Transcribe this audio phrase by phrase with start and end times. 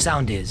[0.00, 0.50] sound is.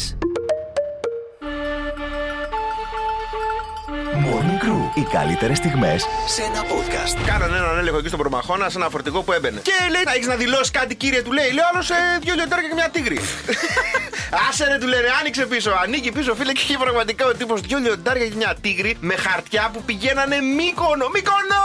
[4.25, 4.81] Morning Crew.
[4.93, 7.25] Οι καλύτερες στιγμές σε ένα podcast.
[7.25, 9.59] Κάνανε έναν έλεγχο εκεί στον Προμαχώνα σε ένα φορτηγό που έμπαινε.
[9.59, 11.51] Και λέει: Θα έχεις να δηλώσεις κάτι, κύριε, του λέει.
[11.51, 13.19] Λέω άλλο ε, δύο λιοντάρια και μια τίγρη.
[14.49, 15.71] Άσε ρε, του λένε, άνοιξε πίσω.
[15.83, 19.69] Ανοίγει πίσω, φίλε, και είχε πραγματικά ο τύπος δύο λιοντάρια και μια τίγρη με χαρτιά
[19.73, 21.09] που πηγαίνανε Μύκονο.
[21.13, 21.61] Μύκονο!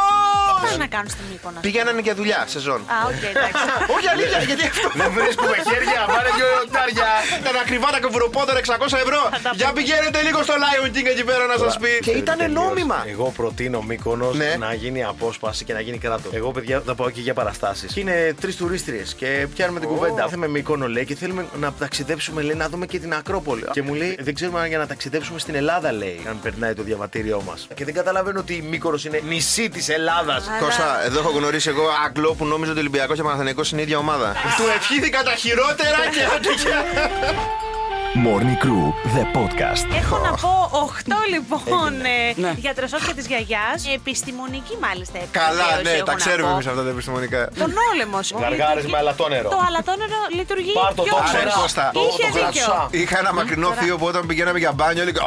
[0.64, 1.58] Πάνε να κάνουν στην Μύκονο.
[1.66, 2.80] Πηγαίνανε για δουλειά, σεζόν.
[2.94, 3.62] Α, οκ, εντάξει.
[3.96, 4.88] Όχι αλήθεια, γιατί αυτό.
[5.00, 7.08] Δεν βρίσκουμε χέρια, πάρε δυο λιοντάρια.
[7.42, 9.20] Ήταν ακριβά τα κοβουροπόδερα 600 ευρώ.
[9.60, 11.92] Για πηγαίνετε λίγο στο Lion King εκεί πέρα να σας πει.
[12.06, 12.98] Και ήταν νόμιμα.
[13.14, 14.50] Εγώ προτείνω Μύκονος Ναι.
[14.64, 16.32] να γίνει απόσπαση και να γίνει κράτος.
[16.38, 17.92] Εγώ, παιδιά, θα πάω εκεί για παραστάσεις.
[17.92, 20.22] Και είναι τρεις τουρίστριες και πιάνουμε την κουβέντα.
[20.28, 23.64] Θέλουμε Μύκονο, λέει, και θέλουμε να ταξιδέψουμε, λέει, να δούμε και την Ακρόπολη.
[23.72, 26.82] Και μου λέει, δεν ξέρουμε αν για να ταξιδέψουμε στην Ελλάδα, λέει, αν περνάει το
[26.82, 27.66] διαβατήριό μας.
[27.74, 30.44] Και δεν καταλαβαίνω ότι η Μύκονος είναι νησί της Ελλάδας.
[30.60, 33.98] Κώστα, εδώ έχω γνωρίσει εγώ Αγγλό που νόμιζε ότι Ολυμπιακός και Παναθανικό είναι η ίδια
[33.98, 34.32] ομάδα.
[34.56, 36.74] Του ευχήθηκα τα χειρότερα και άτυχε.
[38.14, 38.84] Morning Crew,
[39.16, 39.84] the podcast.
[40.00, 40.52] Έχω να πω
[40.86, 42.52] 8 λοιπόν ε, Ναι.
[42.64, 43.78] για τροσόφια της γιαγιάς.
[44.00, 45.18] Επιστημονική μάλιστα.
[45.30, 46.54] Καλά, επιβεβαίωση, ναι, έχω τα να ξέρουμε πω.
[46.56, 47.40] εμείς αυτά τα επιστημονικά.
[47.62, 48.26] Τον όλεμος.
[48.44, 49.48] Γαργάρε με αλατόνερο.
[49.56, 50.72] Το αλατόνερο λειτουργεί.
[50.80, 51.32] Πάρ' το, πιο το ωραία.
[51.32, 51.50] ξέρα.
[51.60, 51.84] Κώστα.
[51.96, 52.66] Το- Είχε το δίκιο.
[52.66, 52.88] γραψά.
[53.00, 55.20] Είχα ένα μακρινό Τώρα- θείο που όταν πηγαίναμε για μπάνιο έλεγε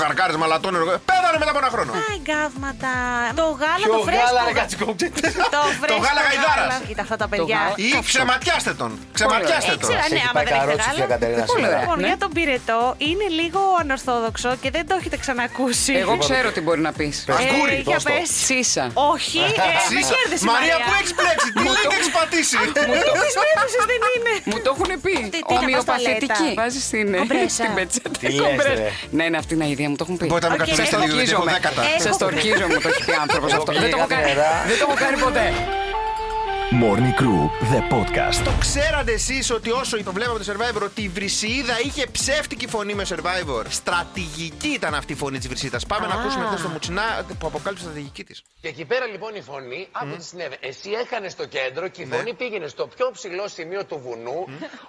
[0.00, 0.84] Γαρκάρε μαλατόνερο.
[1.10, 1.90] Πέθανε μετά από ένα χρόνο.
[1.98, 2.92] Α, εγκάβματα.
[3.40, 4.24] Το γάλα Ποιο το φρέσκο.
[4.26, 5.06] γάλα, ρε γα- κατσικόκτε.
[5.56, 6.00] Το φρέσκο.
[6.06, 6.68] γάλα γαϊδάρας.
[6.72, 6.76] γάλα.
[6.88, 7.58] Κοίτα αυτά τα παιδιά.
[7.62, 8.90] γάλα- Ή ξεματιάστε τον.
[9.16, 9.90] Ξεματιάστε τον.
[9.90, 11.97] Ήξερα, ναι, Έχει άμα πάει δεν έχετε καρότσι, γάλα.
[11.98, 12.06] Κατερίνα, Πολύ σήμερα.
[12.06, 12.06] ωραία.
[12.06, 12.06] Λοιπόν, Ναι.
[12.12, 15.92] για τον πυρετό είναι λίγο ανορθόδοξο και δεν το έχετε ξανακούσει.
[16.04, 17.14] Εγώ ξέρω τι μπορεί να πεις.
[17.30, 18.28] Πασκούρι, Ε, για δώσ' το; πες.
[18.48, 18.84] Σύσα.
[19.12, 19.42] Όχι, ε,
[19.76, 20.12] με Σύσα.
[20.14, 21.48] κέρδισε η Μαρία που έχεις πλέξει.
[21.56, 22.56] Τι λέει και έχεις πατήσει.
[23.24, 24.34] Τις μέτρησες δεν είναι.
[24.50, 25.14] Μου το έχουν πει.
[25.34, 26.26] Τι- τι να πας Ομοιοπαθητική.
[26.40, 26.60] τουαλέτα.
[26.60, 27.56] Βάζεις στην, Κομπρέσα.
[27.58, 28.08] στην πετσέτα.
[28.20, 28.74] Τι λες, Κομπρέσα.
[28.82, 28.88] ρε.
[29.16, 30.26] Ναι, είναι αυτή είναι η ιδέα, μου το έχουν πει.
[30.30, 31.80] Μπορείτε να με Οκ, καθορίσετε έχω- λίγο, γιατί έχω δέκατα.
[31.92, 33.70] Έχω- Σε στορκίζω μου το έχει πει άνθρωπος Εγώ αυτό.
[33.72, 34.34] πήγα Δεν το έχω κάτι κάνει.
[34.34, 34.52] νερά.
[34.70, 35.44] Δεν το έχω κάνει ποτέ.
[36.72, 38.38] Morning Crew, the podcast.
[38.44, 42.94] Το ξέρατε εσείς ότι όσο το βλέπαμε το Survivor, ότι η Βρυσίδα είχε ψεύτικη φωνή
[42.94, 43.64] με Survivor.
[43.68, 45.78] Στρατηγική ήταν αυτή η φωνή της Βρυσίδα.
[45.88, 48.42] Πάμε να ακούσουμε χθες το Μουτσινά που αποκάλυψε τη στρατηγική της.
[48.60, 50.56] Και εκεί πέρα λοιπόν η φωνή, άκου τι συνέβη.
[50.60, 54.38] Εσύ έκανε στο κέντρο και η φωνή πήγαινε στο πιο ψηλό σημείο του βουνού.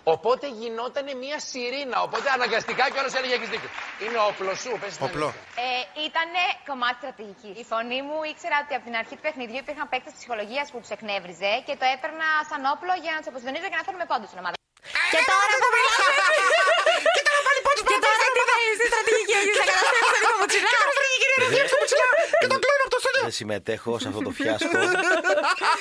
[0.03, 1.97] Οπότε γινόταν μια σιρήνα.
[2.07, 3.69] Οπότε αναγκαστικά κιόλα έλεγε έχεις δίκιο.
[4.05, 5.27] Είναι όπλο σου, πες την Όπλο.
[5.29, 5.63] αλήθεια.
[5.67, 6.29] Ε, ήταν
[6.69, 7.53] κομμάτι στρατηγικής.
[7.63, 10.91] Η φωνή μου ήξερα ότι από την αρχή του παιχνιδιού υπήρχαν παίκτες ψυχολογίας που τους
[10.97, 14.39] εκνεύριζε και το έπαιρνα σαν όπλο για να του αποσυντονίζω και να φέρουμε πόντου στην
[14.41, 14.55] ομάδα.
[15.13, 16.43] Και τώρα που μιλάμε.
[17.15, 20.33] Και τώρα πάλι πόντου Και τώρα τι θα είναι στη στρατηγική, έχει να καταστρέψει τον
[20.39, 20.71] Μουτσινά.
[23.27, 24.79] Δεν συμμετέχω σε αυτό το φιάσκο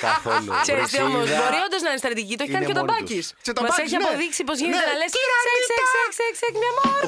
[0.07, 0.51] καθόλου.
[0.65, 1.39] Ξέρετε όμω, Βρυσίδα.
[1.41, 2.35] μπορεί όντω να είναι στρατηγική.
[2.39, 3.17] Το έχει κάνει Είναι και ο μόνοι Ταμπάκη.
[3.19, 3.27] τους.
[3.33, 4.03] Μα Τσεταμπάκης, έχει ναι.
[4.07, 4.91] αποδείξει πω γίνεται Ναι.
[4.91, 5.05] να λε.
[5.17, 7.03] Κύρα Σεξ, σεξ, σεξ, σεξ, μια μόρ.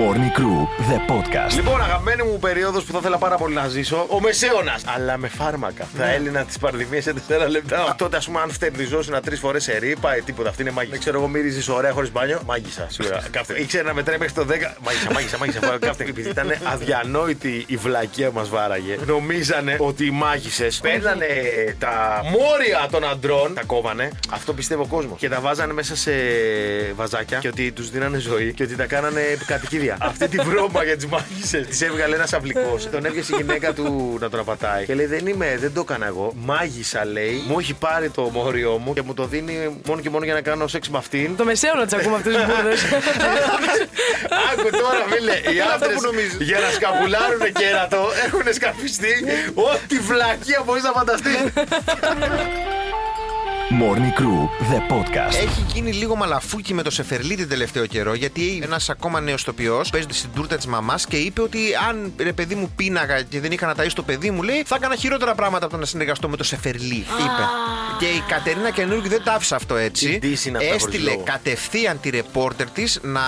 [0.00, 0.58] Morning Crew,
[0.90, 1.54] the podcast.
[1.54, 4.82] Λοιπόν, αγαπημένη μου περίοδος που θα ήθελα πάρα πολύ να ζήσω, ο Μεσαίωνας.
[4.94, 5.86] Αλλά με φάρμακα.
[5.96, 7.94] Θα έλυνα τις πανδημίε σε 4 λεπτά.
[7.98, 10.48] Τότε, ας πούμε, αν φτερνιζόσουν τρεις φορές σε ρήπα, ε, τίποτα.
[10.48, 10.92] Αυτή είναι μάγισσα.
[10.92, 12.40] Δεν ξέρω εγώ, μύριζε ωραία χωρίς μπάνιο.
[12.46, 13.22] Μάγισσα, σίγουρα.
[13.30, 13.60] Καύτε.
[13.60, 14.46] Ήξερε να μετράει μέχρι το 10.
[14.80, 15.60] Μάγισσα, μάγισσα, μάγισσα.
[15.80, 16.04] Καύτε.
[16.04, 18.96] Επειδή ήταν αδιανόητη η βλακία που μας βάραγε.
[19.06, 21.26] Νομίζανε ότι οι μάγισσες παίρνανε
[21.78, 24.10] τα μόρια των αντρών, τα κόβανε.
[24.30, 25.18] Αυτό πιστεύω ο κόσμος.
[25.18, 26.12] Και τα βάζανε μέσα σε
[26.94, 29.20] βαζάκια και ότι τους δίνανε ζωή και ότι τα κάνανε
[29.86, 29.96] κατοικίδια.
[30.00, 32.90] Αυτή τη βρώμα για τις μάγισσε της έβγαλε ένας αυλικός.
[32.90, 34.84] Τον έβγασε η γυναίκα του να τον απατάει.
[34.84, 36.32] Και λέει: Δεν είμαι, δεν το έκανα εγώ.
[36.36, 40.24] Μάγισσα λέει, μου έχει πάρει το μόριό μου και μου το δίνει μόνο και μόνο
[40.24, 41.36] για να κάνω σεξ με αυτήν.
[41.36, 42.82] Το μεσαίο να τσακούμε αυτούς τους μπουρδες.
[44.52, 45.98] Άκου τώρα, φίλε, οι άντρες
[46.38, 51.38] για να σκαπουλάρουν κέρατο έχουν σκαφιστεί ό,τι βλακεία μπορείς να φανταστείς.
[53.80, 54.40] Morning Crew,
[54.72, 55.34] the podcast.
[55.42, 60.12] Έχει γίνει λίγο μαλαφούκι με το Σεφερλίτη τελευταίο καιρό, γιατί ένας ακόμα νέος τοπιός παίζεται
[60.14, 63.66] στην τούρτα της μαμάς και είπε ότι αν ρε παιδί μου πίναγα και δεν είχα
[63.66, 66.36] να ταΐσω το παιδί μου, λέει, θα έκανα χειρότερα πράγματα από το να συνεργαστώ με
[66.36, 66.94] το Σεφερλί.
[66.94, 67.44] Είπε.
[67.98, 70.18] Και η Κατερίνα Καινούργη δεν τα άφησε αυτό έτσι.
[70.18, 71.24] Τι ντύση είναι αυτά χωρίς Έστειλε λόγος.
[71.26, 73.20] κατευθείαν τη ρεπόρτερ της να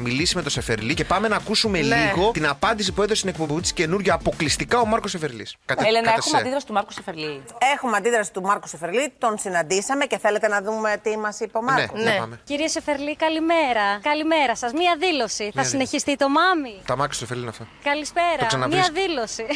[0.00, 1.84] μιλήσει με το Σεφερλί και πάμε να ακούσουμε Ναι.
[1.94, 5.46] λίγο την απάντηση που έδωσε στην εκπομπή της Καινούργια αποκλειστικά ο Μάρκος Σεφερλί.
[5.64, 6.40] Κατε, Έλενα, κατά έχουμε σε.
[6.40, 7.42] αντίδραση του Μάρκου Σεφερλί.
[7.76, 9.78] Έχουμε αντίδραση του Μάρκου Σεφερλί, τον συναντήσαμε
[10.08, 12.00] και θέλετε να δούμε τι μας είπε ο Μάρκος.
[12.02, 12.40] Ναι, ναι, πάμε.
[12.44, 13.98] Κύριε Σεφερλή, καλημέρα.
[14.02, 14.72] Καλημέρα σας.
[14.72, 15.50] Μία δήλωση.
[15.54, 17.64] Θα συνεχιστεί το μάμι; Τα Μάρκο Σεφερλί είναι αυτά.
[17.64, 18.44] Το Καλησπέρα.
[18.46, 18.92] ξαναβρίσκω.
[18.92, 19.46] Μία δήλωση.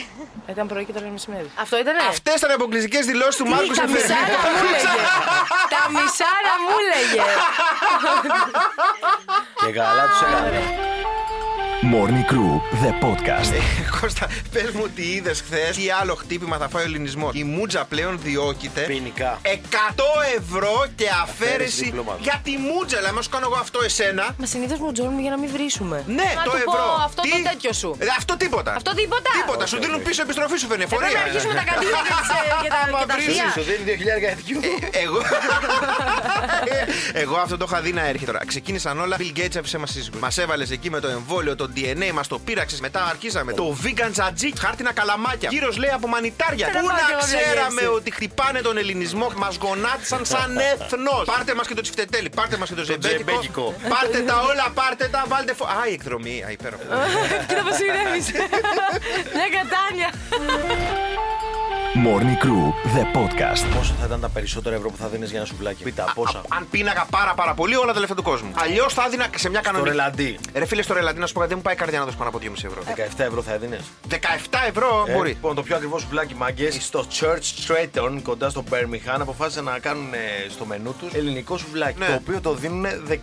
[0.47, 1.51] Ήταν πρωί και τώρα είναι μεσημέρι.
[1.61, 3.97] Αυτό ήτανε; Αυτές ήταν οι αποκλειστικές δηλώσεις του Μάρκου Τα Σεφερλί.
[4.03, 4.93] μισάρα μου λέγε.
[5.75, 7.23] Τα μισάρα μου λέγε.
[9.67, 10.94] Και καλά τους έκανε.
[11.93, 12.53] Morning Crew,
[12.83, 13.53] the podcast.
[14.01, 17.31] Κώστα, πες μου τι είδες χθες, τι άλλο χτύπημα θα φάει ο ελληνισμός.
[17.35, 18.81] Η Μούτζα πλέον διώκεται.
[18.81, 19.41] Ποινικά.
[19.43, 19.49] 100
[20.39, 22.21] ευρώ και αφαίρεση διπλώματος.
[22.23, 22.97] για τη Μούτζα.
[22.97, 24.35] Δηλαδή, σου κάνω εγώ αυτό εσένα.
[24.39, 26.05] Μα συνήθως μου τζώνουν για να μην βρίσουμε.
[26.07, 26.73] Ναι, να το του ευρώ.
[26.97, 27.97] Πω, αυτό Τι; το τέτοιο σου.
[27.99, 28.73] Ε, αυτό τίποτα.
[28.75, 29.31] Αυτό τίποτα.
[29.41, 29.67] Τίποτα.
[29.67, 30.95] Σου δίνουν πίσω επιστροφή σου, φαίνεται.
[30.95, 33.53] Ε, Πρέπει να αρχίσουμε τα καντήλια και, τις, ε, και τα, και τα βρίζεις, θεία.
[33.57, 33.85] Σου δίνει
[34.17, 34.61] 2.000 για ηθικιού.
[35.05, 35.19] Εγώ.
[37.23, 38.47] Εγώ αυτό το είχα δει να έρχεται τώρα.
[38.47, 39.17] Ξεκίνησαν όλα.
[39.21, 40.19] Bill Gates έφυσε μας σύζυγο.
[40.21, 42.81] Μας έβαλες εκεί με το εμβόλιο, το DNA, μας το πείραξες.
[42.81, 43.53] Μετά αρχίσαμε.
[43.53, 45.49] Το vegan τζατζί, χάρτινα καλαμάκια.
[45.49, 46.67] Κύριο λέει από μανιτάρια.
[46.67, 47.95] Θέλω Πού να πάω κι να εγώ μια ξέραμε γεύση.
[47.97, 49.33] ότι χτυπάνε τον ελληνισμό.
[49.37, 51.25] Μας γονάτισαν σαν έθνος.
[51.25, 53.25] Πάρτε μας και το τσιφτετέλι, πάρτε μας και το ζεμπέκικο.
[53.25, 53.75] τζεμπέκικο.
[53.89, 55.65] Πάρτε τα όλα, πάρτε τα, βάλτε φω.
[55.65, 56.45] Α, η εκδρομή.
[56.47, 56.83] Α, υπέροχο.
[57.49, 58.33] Κοίτα πώ ηρέμησε.
[59.37, 60.09] Μια κατάνια.
[61.95, 62.65] Morning Crew,
[62.97, 63.75] the podcast.
[63.77, 66.67] Πόσο θα ήταν τα περισσότερα ευρώ που θα δίνεις για ένα σουβλάκι; Πίτα, πόσα; Αν
[66.71, 68.51] πίναγα πάρα πάρα πολύ, όλα τα λεφτά του κόσμου.
[68.55, 69.91] Αλλιώς θα έδινα σε μια Το κανονική.
[69.91, 70.39] ρελαντί.
[70.55, 72.17] Ρε φίλε, στο ρελαντί να σου πω κάτι, δεν μου πάει η καρδιά να δώσω
[72.17, 72.83] πάνω από 2,5 ευρώ.
[73.19, 73.81] 17 ευρώ θα έδινες.
[74.09, 74.15] 17
[74.69, 75.29] ευρώ μπορεί.
[75.29, 80.15] Λοιπόν, το πιο ακριβό σουβλάκι μάγκες στο Church Stratton κοντά στο Birmingham αποφάσισαν να κάνουν
[80.15, 80.19] ε,
[80.51, 81.99] στο μενού τους ελληνικό σουβλάκι.
[81.99, 82.07] Ναι.
[82.07, 83.15] Το οποίο το δίνουν 17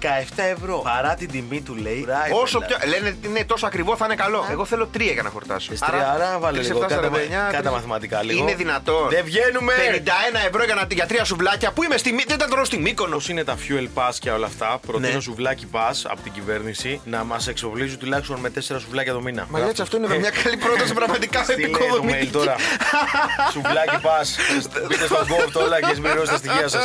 [0.58, 0.78] ευρώ.
[0.80, 2.06] Παρά την τιμή του λέει.
[2.08, 2.78] Ράι, Όσο παιδιά.
[2.78, 2.90] πιο.
[2.90, 4.46] Λένε ότι είναι τόσο ακριβό θα είναι καλό.
[4.52, 5.70] Εγώ θέλω 3 για να χορτάσω.
[5.70, 7.72] Θες τρία, άρα βάλε τρεις, λίγο, εφτά, κάτα, 49, κάτα τρεις.
[7.72, 8.46] μαθηματικά λίγο.
[8.62, 9.10] Είναι δυνατόν.
[9.10, 9.74] Δεν βγαίνουμε!
[10.06, 10.10] 51
[10.48, 13.26] ευρώ για, να, για τρία σουβλάκια που είμαι στη Μύ- Δεν τα τρώω στη Μύκονος.
[13.26, 15.20] Πώ είναι τα fuel pass και όλα αυτά, προτείνω Ναι.
[15.22, 19.46] σουβλάκι pass από την κυβέρνηση να μας εξοπλίζει τουλάχιστον με 4 σουβλάκια το μήνα.
[19.50, 22.32] Μα έτσι αυτό είναι μια καλή πρόταση πραγματικά Στείλε το mail επικοδομητική.
[22.32, 22.56] τώρα.
[23.54, 24.28] Σουβλάκι pass.
[24.88, 26.84] Μπείτε στο Gov τώρα και σμυρώστε τα στοιχεία σας.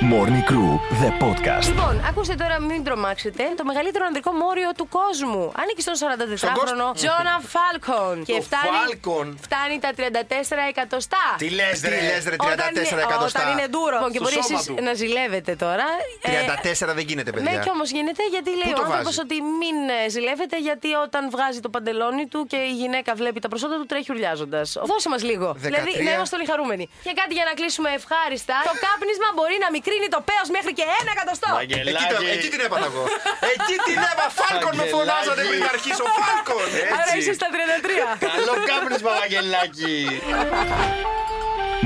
[0.00, 0.70] Morning Crew,
[1.02, 1.66] the podcast.
[1.66, 3.42] Λοιπόν, ακούστε τώρα, μην τρομάξετε.
[3.56, 5.52] Το μεγαλύτερο ανδρικό μόριο του κόσμου.
[5.60, 8.24] Ανήκει στον 44χρονο Τζόνα Φάλκον.
[8.24, 8.70] Και Το φτάνει,
[9.04, 9.26] Falcon.
[9.46, 11.24] φτάνει τα 34 εκατοστά.
[11.38, 12.00] Τι λες, Τι ρε.
[12.08, 13.40] λες ρε 34 Όταν είναι- εκατοστά.
[13.40, 13.96] Όταν είναι ντούρο.
[13.96, 14.74] Λοιπόν, και Στο μπορεί σώμα εσείς του.
[14.88, 15.86] να ζηλεύετε τώρα.
[16.22, 17.58] Ε, 34 δεν γίνεται, Ναι, παιδιά.
[17.64, 20.88] και όμως γίνεται γιατί λέει Πού ο το άνθρωπος βάζεις; ότι μην ε, ζηλεύετε γιατί
[21.06, 24.68] όταν βγάζει το παντελόνι του και η γυναίκα βλέπει τα προσώτα του τρέχει ουρλιάζοντας.
[24.90, 25.48] Δώσε μας λίγο.
[25.52, 25.56] 13.
[25.68, 26.84] Δηλαδή να είμαστε όλοι χαρούμενοι.
[27.06, 28.54] Και κάτι για να κλείσουμε ευχάριστα.
[28.70, 31.48] Το κάπνισμα μπορεί να μικρύνει το πέος μέχρι και ένα εκατοστό.
[31.62, 32.26] Εκεί, το- Βαγγελάκη.
[32.36, 33.02] εκεί την έπαθα εγώ.
[33.52, 34.30] εκεί την έπαθα.
[34.40, 34.94] Φάλκον με Αγγελάκι.
[34.94, 36.04] φωνάζανε πριν αρχίσω.
[36.20, 36.68] Φάλκον.
[36.94, 37.18] Άρα έτσι.
[37.18, 38.06] είσαι στα 33.
[38.28, 39.96] Καλό κάπνισμα, Βαγγελάκη.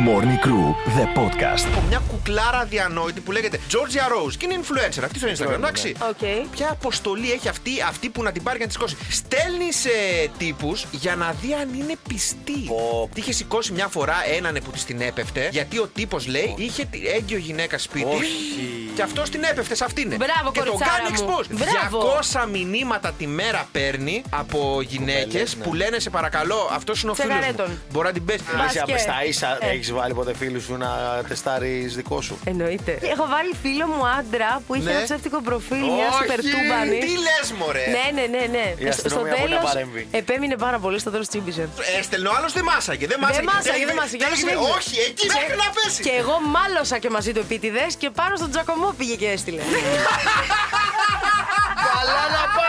[0.07, 0.67] Morning Crew,
[0.99, 1.67] the podcast.
[1.77, 5.95] Από μια κουκλάρα διανόητη που λέγεται Georgia Rose και είναι influencer αυτή στο Instagram, εντάξει.
[6.09, 6.49] Οκ.
[6.51, 8.97] Ποια αποστολή έχει αυτή, αυτή που να την πάρει και να τη σηκώσει.
[9.11, 9.89] Στέλνεις σε
[10.39, 12.53] τύπους για να δει αν είναι πιστή.
[12.67, 13.09] Πω.
[13.15, 16.85] Τι είχε σηκώσει μια φορά έναν που της την έπεφτε, γιατί ο τύπος λέει είχε
[16.85, 18.05] τη- έγκυο γυναίκα σπίτι.
[18.07, 18.68] Όχι.
[18.99, 20.09] Και αυτό την έπεφτε, σε αυτήν.
[20.09, 21.39] Μπράβο, και το κοριτσάρα κάνει μου.
[21.39, 21.47] expose.
[21.51, 22.19] Μπράβο.
[22.45, 25.65] 200 μηνύματα τη μέρα παίρνει από γυναίκες Κοπέλες, ναι.
[25.65, 27.41] που λένε σε παρακαλώ, αυτός είναι ο φίλος μου.
[27.41, 27.79] Τσεγαρέτων.
[27.93, 28.45] Μπορεί να την πέσει.
[28.49, 28.99] Εσύ Μπάσκετ.
[28.99, 29.69] στα ίσα Ε.
[29.71, 30.89] έχεις βάλει ποτέ φίλους σου να
[31.29, 32.39] τεστάρεις δικό σου.
[32.45, 32.99] Εννοείται.
[33.13, 34.91] Έχω βάλει φίλο μου άντρα που είχε Ναι.
[34.91, 36.99] ένα ψεύτικο προφίλ, μια σούπερ τούμπανη.
[36.99, 37.85] Τι λες, μωρέ.
[37.97, 38.67] Ναι, ναι, ναι, ναι.
[38.79, 40.03] Η Στο- Στο αστυνομία μπορεί να τέλος παρέμβει.
[40.11, 41.69] επέμεινε πάρα πολύ, στο τέλος τσίμπησε.
[41.99, 43.07] Έστελνε ο άλλος δεν μάσαγε.
[43.13, 43.43] Δεν μάσαγε.
[43.51, 46.01] μάσαγε, Έλεγε- δεν μάσαγε, έλεγε, όμως Όχι, εκεί μέχρι να πέσει.
[46.07, 49.63] Και εγώ μάλωσα και μαζί του επίτηδες και πάνω στον Τζακωμό πήγε και έστειλε;
[51.93, 52.68] Καλά να πάθεις!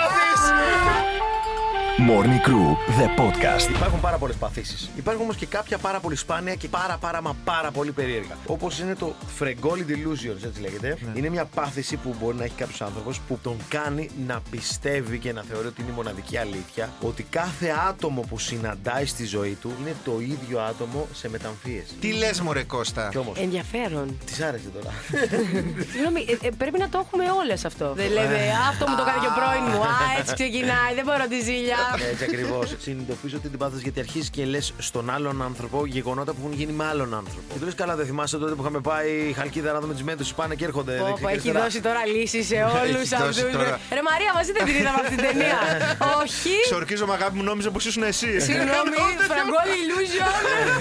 [2.07, 2.69] Morning Crew,
[2.99, 3.69] the podcast.
[3.75, 4.89] Υπάρχουν πάρα πολλές παθήσεις.
[4.97, 8.37] Υπάρχουν όμως και κάποια πάρα πολύ σπάνια και πάρα πάρα μα πάρα πολύ περίεργα.
[8.45, 10.97] Όπως είναι το Fregoli Delusions, έτσι λέγεται.
[11.13, 15.33] Είναι μια πάθηση που μπορεί να έχει κάποιος άνθρωπος που τον κάνει να πιστεύει και
[15.33, 19.71] να θεωρεί ότι είναι η μοναδική αλήθεια ότι κάθε άτομο που συναντάει στη ζωή του
[19.81, 21.93] είναι το ίδιο άτομο σε μεταμφίεση.
[21.99, 24.17] Τι λες, Μωρέ Κώστα; Κι όμως, Ενδιαφέρον.
[24.25, 24.93] της άρεσε τώρα.
[25.91, 27.93] Συγγνώμη, ε, ε, πρέπει να το έχουμε όλες αυτό.
[27.93, 29.81] Δεν λέμε «Α, αυτό μου το κάνει και ο πρώην μου.
[29.83, 31.77] Α, έτσι ξεκινάει, δεν μπορώ τη ζήλια.
[32.12, 32.75] Έτσι ακριβώς.
[32.81, 36.71] Συνειδητοποιήσω ότι την πάθεις γιατί αρχίζεις και λες στον άλλον άνθρωπο γεγονότα που έχουν γίνει
[36.71, 37.41] με άλλον άνθρωπο.
[37.53, 40.25] Και του λες καλά, δεν θυμάσαι τότε που είχαμε πάει χαλκίδα να δούμε τις μέτρε
[40.36, 40.94] πάνε και έρχονται.
[40.97, 41.63] Πω, δεξιά πω, και έχει αριστερά.
[41.65, 43.42] δώσει τώρα λύση σε όλους Έχει αυτούς.
[43.42, 43.80] δώσει τώρα.
[43.97, 45.57] Ρε Μαρία, μαζί δεν την είδαμε αυτή την ταινία.
[46.23, 46.54] Όχι.
[46.69, 48.31] Ξορκίζομαι, αγάπη μου, νόμιζα πως ήσουν εσύ.
[48.47, 48.97] Συγγνώμη,
[49.31, 50.31] φραγκόλι illusion.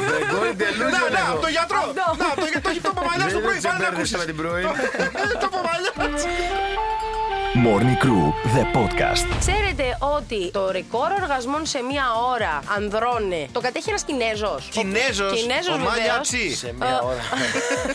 [0.08, 1.32] Fregoli Να, Delusion να, έχω.
[1.32, 1.78] από το γιατρό.
[1.78, 2.04] Αυτό.
[2.22, 3.58] Να, το το έχει το παπαλιά στο Δεν πρωί.
[3.60, 4.18] σε Πάλι να μπέρδεψα ακούσεις.
[4.20, 4.62] με την πρωί.
[5.42, 6.67] Το παπαλιά.
[7.66, 8.24] Morning Crew,
[8.56, 9.26] the podcast.
[9.38, 14.68] Ξέρετε ότι το ρεκόρ οργασμών σε μία ώρα ανδρώνε το κατέχει ένας Κινέζος.
[14.70, 16.28] Κινέζος, Κινέζος ο Μάνια βεβαίως.
[16.28, 16.54] Τσι.
[16.56, 17.22] Σε μία ώρα.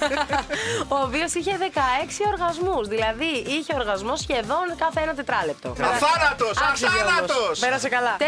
[0.96, 1.70] ο οποίος είχε 16
[2.32, 2.88] οργασμούς.
[2.88, 5.70] Δηλαδή είχε οργασμό σχεδόν κάθε ένα τετράλεπτο.
[5.70, 7.02] Αθάνατος, Άξιζε όμως.
[7.02, 7.60] αθάνατος.
[7.60, 8.18] Πέρασε καλά.
[8.20, 8.24] 4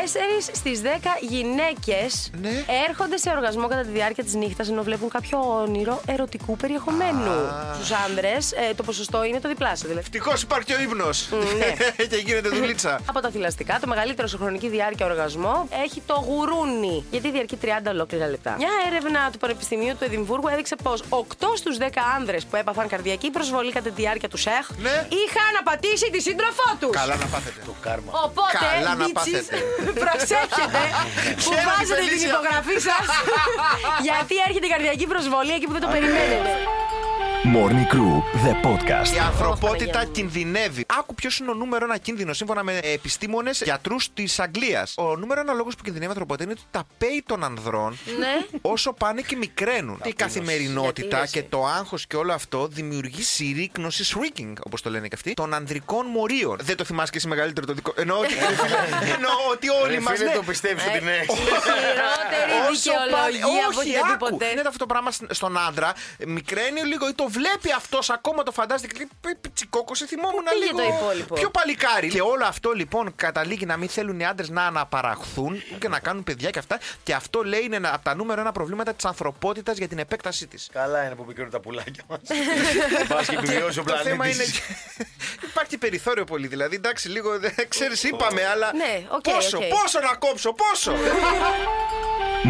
[0.54, 0.88] στις 10
[1.22, 2.64] γυναίκες Ναι.
[2.90, 7.32] έρχονται σε οργασμό κατά τη διάρκεια της νύχτας ενώ βλέπουν κάποιο όνειρο ερωτικού περιεχομένου.
[7.82, 8.38] Στου άντρε
[8.76, 9.88] το ποσοστό είναι το διπλάσιο.
[9.90, 10.06] Δηλαδή.
[10.08, 11.25] Ευτυχώς υπάρχει και ο ύπνος.
[11.32, 11.74] Ναι.
[12.12, 13.00] Και γίνεται δουλίτσα.
[13.10, 17.68] Από τα θηλαστικά, το μεγαλύτερο σε χρονική διάρκεια οργασμό έχει το γουρούνι, γιατί διαρκεί 30
[17.88, 18.56] ολόκληρα λεπτά.
[18.58, 21.24] Μια έρευνα του Πανεπιστημίου του Εδιμβούργου έδειξε πως 8
[21.56, 21.84] στους 10
[22.18, 24.90] άνδρες που έπαθαν καρδιακή προσβολή κατά τη διάρκεια του ΣΕΧ Ναι.
[25.24, 26.90] είχαν απατήσει τη σύντροφό τους.
[27.00, 27.60] Καλά να πάθετε.
[27.66, 28.12] Το κάρμα.
[28.26, 29.56] Οπότε, Καλά να bitches, πάθετε.
[30.04, 30.82] προσέχετε
[31.44, 32.30] που Χαίρομαι, βάζετε την Φελίσια.
[32.30, 33.06] υπογραφή σας
[34.08, 36.52] γιατί έρχεται η καρδιακή προσβολή εκεί που δεν το περιμένετε.
[37.54, 39.16] Morning Crew, the podcast.
[39.16, 40.12] Η ανθρωπότητα Παναγία μου.
[40.12, 40.86] κινδυνεύει.
[41.00, 44.94] Άκου ποιος είναι ο νούμερο ένα κίνδυνο σύμφωνα με επιστήμονες γιατρούς της Αγγλίας.
[44.98, 48.60] Ο νούμερο ένα λόγος που κινδυνεύει η ανθρωπότητα είναι ότι τα πέη των ανδρών Ναι.
[48.62, 50.02] όσο πάνε και μικραίνουν.
[50.04, 51.48] Η καθημερινότητα Γιατί, και εσύ.
[51.50, 56.06] το άγχος και όλο αυτό δημιουργεί συρρήκνωση, shrinking, όπως το λένε και αυτοί, των ανδρικών
[56.06, 56.58] μορίων.
[56.62, 57.94] Δεν το θυμάσαι και εσύ μεγαλύτερο το δικό.
[57.96, 58.34] Εννοώ ότι,
[59.16, 60.18] εννοώ ότι όλοι Ρε μας.
[60.18, 61.18] φίλε, το πιστεύεις ότι ναι.
[62.82, 64.46] Χειρότερη δικαιολογία που έχετε δει ποτέ.
[64.52, 65.94] Είναι αυτό το πράγμα σ- στον άντρα.
[66.28, 70.44] Μικραίνει λίγο ή το βλέπει αυτός ακόμα το φαντάζεται και λέει «Πι- Πιτσικόκο, σε θυμόμουν
[70.50, 70.78] πήγε λίγο.
[70.78, 72.08] το υπόλοιπο; Πιο παλικάρι.
[72.08, 76.24] Και όλο αυτό λοιπόν καταλήγει να μην θέλουν οι άντρες να αναπαραχθούν και να κάνουν
[76.24, 76.80] παιδιά και αυτά.
[77.04, 80.48] Και αυτό λέει είναι ένα από τα νούμερα ένα προβλήματα της ανθρωπότητας για την επέκτασή
[80.48, 80.70] της.
[80.74, 82.20] Καλά είναι που πικρούν τα πουλάκια μας.
[83.08, 84.36] Πα και επιβιώσει ο Το θέμα είναι.
[84.36, 84.62] πλανήτη.
[85.50, 86.48] Υπάρχει περιθώριο πολύ.
[86.48, 87.30] Δηλαδή, εντάξει, λίγο.
[87.68, 88.72] Ξέρεις, είπαμε, αλλά.
[88.74, 89.64] Ναι, οκ, πόσο, οκ.
[89.64, 90.92] πόσο να κόψω, πόσο;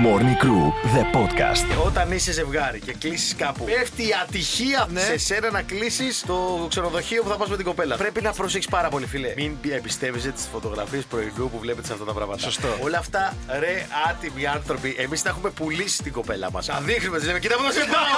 [0.04, 1.86] Morning Crew, the podcast.
[1.86, 5.00] Όταν είσαι ζευγάρι και κλείσεις κάπου, πέφτει η ατυχία Ναι.
[5.00, 7.96] σε σένα να κλείσεις το ξενοδοχείο που θα πας με την κοπέλα.
[7.96, 9.34] Πρέπει να προσέξει πάρα πολύ, φίλε.
[9.36, 12.42] Μην εμπιστεύεσαι τις φωτογραφίες πρωινού που βλέπετε σε αυτά τα πράγματα.
[12.42, 12.68] Σωστό.
[12.82, 16.68] Όλα αυτά, ρε άτιμοι άνθρωποι, εμείς τα έχουμε πουλήσει την κοπέλα μας.
[16.68, 18.18] Να δείχνουμε, της λέμε, κοίτα που θα σε πάω.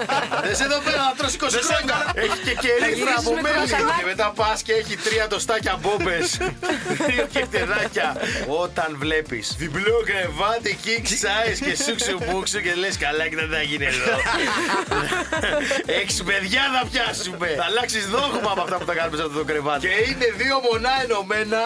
[0.46, 2.12] Δεν σε εδώ πέρα, να τρώσει 20 χρόνια.
[2.14, 3.54] Έχει και κερίφρα γυρίσεις από με μέλι.
[3.54, 3.98] κρουασανάκι.
[4.00, 6.26] Και μετά πας και έχει τρία τοστάκια μπόμπες.
[7.08, 8.16] Δύο κεφτεδάκια.
[8.62, 13.62] Όταν βλέπεις διπλό κρεβάτι, king size και σούξου μπούξου και λες καλά και δεν θα
[13.62, 14.14] γίνει εδώ.
[16.02, 17.48] Έξι παιδιά θα πιάσουμε.
[17.60, 19.80] Θα αλλάξεις δόγμα από αυτά που θα κάνουμε σε αυτό το κρεβάτι.
[19.86, 21.62] Και είναι δύο μονά ενωμένα.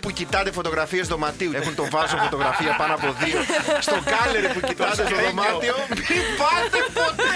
[0.00, 1.50] που κοιτάτε φωτογραφίες δωματίου.
[1.54, 3.38] Έχουν το βάζο φωτογραφία πάνω από δύο.
[3.86, 5.28] Στο κάλερι που κοιτάτε στο σκρίνιο.
[5.28, 5.76] δωμάτιο.
[6.08, 7.34] Μην πάτε ποτέ!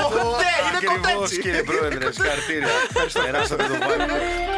[0.00, 0.52] Ποτέ!
[0.66, 1.40] Είναι Ακριβώς, κοντέτσι.
[1.40, 2.74] κύριε Πρόεδρε, συγχαρητήρια.
[3.24, 4.57] Περάσατε το vibe.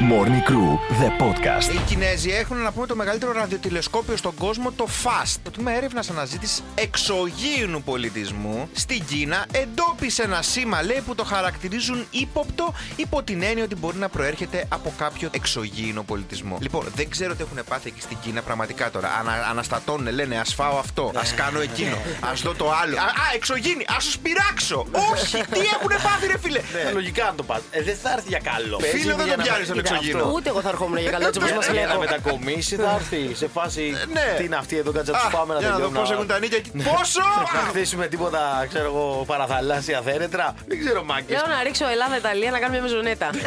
[0.00, 1.74] Morning Crew, the podcast.
[1.74, 5.36] Οι Κινέζοι έχουν να πούμε το μεγαλύτερο ραδιοτηλεσκόπιο στον κόσμο, το FAST.
[5.42, 12.06] Το τμήμα έρευνας αναζήτησης εξωγήινου πολιτισμού στην Κίνα εντόπισε ένα σήμα, λέει, που το χαρακτηρίζουν
[12.10, 16.58] ύποπτο υπό την έννοια ότι μπορεί να προέρχεται από κάποιο εξωγήινο πολιτισμό.
[16.60, 19.08] Λοιπόν, δεν ξέρω τι έχουν πάθει εκεί στην Κίνα πραγματικά τώρα.
[19.20, 21.96] Ανα, αναστατώνουν, λένε, ας φάω αυτό, ας κάνω εκείνο,
[22.32, 22.96] ας δω το άλλο.
[22.96, 24.86] Α, α εξωγήινη, ας σου πειράξω.
[25.12, 26.60] Όχι, τι έχουν πάθει, ρε φίλε.
[26.88, 27.60] Ε, Λογικά να το πας.
[27.84, 28.78] Δεν θα έρθει για καλό.
[28.78, 30.18] Φίλε, Παίζει δεν για τον να- πιάνεις τον Κοίτα, εξωγήινο.
[30.24, 30.36] αυτό.
[30.36, 32.00] Ούτε εγώ θα ερχόμουν για καλό έτσι όπω μας Για να βλέπω.
[32.00, 33.84] μετακομίσει θα έρθει σε φάση.
[34.12, 34.26] ναι.
[34.38, 36.00] Τι είναι αυτή εδώ, κάτσε να Α, του πάμε να για να δω τελειώνουν.
[36.02, 36.70] πώς έχουν τα νύχια εκεί.
[36.70, 37.20] Πόσο!
[37.56, 40.54] Να χτίσουμε τίποτα, ξέρω εγώ, παραθαλάσσια θέρετρα.
[40.68, 41.36] Δεν ξέρω, μάγκες.
[41.36, 43.30] Λέω να ρίξω Ελλάδα-Ιταλία να κάνω μια μεζονέτα.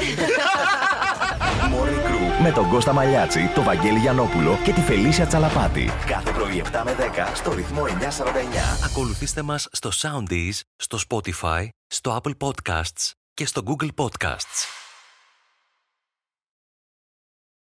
[1.74, 5.92] Morning Crew με τον Κώστα Μαλιάτση, τον Βαγγέλη Γιανόπουλο και τη Φελίσια Τσαλαπάτη.
[6.06, 7.90] Κάθε πρωί 7 με 10 στο ρυθμό 949.
[8.86, 14.79] Ακολουθήστε μας στο Soundees, στο Spotify, στο Apple Podcasts και στο Google Podcasts.